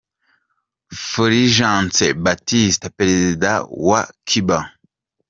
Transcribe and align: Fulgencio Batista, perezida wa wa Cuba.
Fulgencio 1.09 2.09
Batista, 2.25 2.87
perezida 2.97 3.51
wa 3.61 3.67
wa 3.89 4.01
Cuba. 4.29 4.59